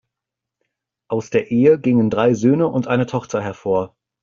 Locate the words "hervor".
3.43-3.95